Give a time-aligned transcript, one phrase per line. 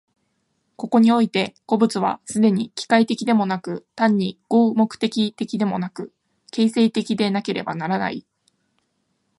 [0.77, 6.11] ここにおいて個物は既に機械的でもなく、単に合目的的でもなく、
[6.49, 8.25] 形成的でなければならない。